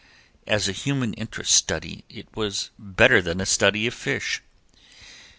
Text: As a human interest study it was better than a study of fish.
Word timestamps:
As 0.47 0.67
a 0.67 0.71
human 0.71 1.13
interest 1.13 1.53
study 1.53 2.05
it 2.09 2.27
was 2.35 2.71
better 2.79 3.21
than 3.21 3.39
a 3.39 3.45
study 3.45 3.85
of 3.85 3.93
fish. 3.93 4.41